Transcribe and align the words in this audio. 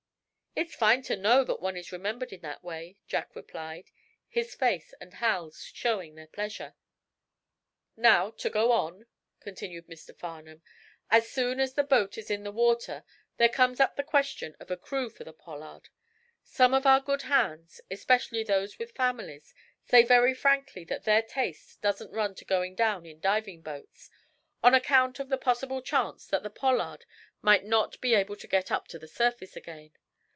"It's 0.53 0.75
fine 0.75 1.01
to 1.03 1.15
know 1.15 1.45
that 1.45 1.61
one 1.61 1.77
is 1.77 1.93
remembered 1.93 2.33
in 2.33 2.41
that 2.41 2.61
way," 2.61 2.97
Jack 3.07 3.37
replied, 3.37 3.89
his 4.27 4.53
face, 4.53 4.93
and 4.99 5.13
Hal's, 5.13 5.63
showing 5.73 6.15
their 6.15 6.27
pleasure. 6.27 6.75
"Now, 7.95 8.31
to 8.31 8.49
go 8.49 8.73
on," 8.73 9.07
continued 9.39 9.87
Mr. 9.87 10.13
Farnum, 10.13 10.61
"as 11.09 11.31
soon 11.31 11.61
as 11.61 11.75
the 11.75 11.85
boat 11.85 12.17
is 12.17 12.29
in 12.29 12.43
the 12.43 12.51
water 12.51 13.05
there 13.37 13.47
comes 13.47 13.79
up 13.79 13.95
the 13.95 14.03
question 14.03 14.57
of 14.59 14.69
a 14.69 14.75
crew 14.75 15.09
for 15.09 15.23
the 15.23 15.31
'Pollard.' 15.31 15.87
Some 16.43 16.73
of 16.73 16.85
our 16.85 16.99
good 16.99 17.21
hands, 17.23 17.79
especially 17.89 18.43
those 18.43 18.77
with 18.77 18.91
families, 18.91 19.55
say 19.85 20.03
very 20.03 20.33
frankly 20.33 20.83
that 20.83 21.05
their 21.05 21.21
taste 21.21 21.81
doesn't 21.81 22.11
run 22.11 22.35
to 22.35 22.43
going 22.43 22.75
down 22.75 23.05
in 23.05 23.21
diving 23.21 23.61
boats, 23.61 24.09
on 24.61 24.75
account 24.75 25.17
of 25.17 25.29
the 25.29 25.37
possible 25.37 25.81
chance 25.81 26.27
that 26.27 26.43
the 26.43 26.49
Pollard 26.49 27.05
might 27.41 27.63
not 27.63 28.01
be 28.01 28.13
able 28.13 28.35
to 28.35 28.47
get 28.47 28.69
up 28.69 28.89
to 28.89 28.99
the 28.99 29.07
surface 29.07 29.55
again. 29.55 29.91